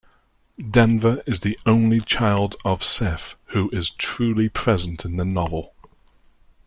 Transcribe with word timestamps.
Denver 0.57 1.21
is 1.27 1.41
the 1.41 1.59
only 1.63 1.99
child 2.01 2.55
of 2.65 2.81
Sethe 2.81 3.35
who 3.49 3.69
is 3.69 3.91
truly 3.91 4.49
present 4.49 5.05
in 5.05 5.17
the 5.17 5.25
novel. 5.25 5.75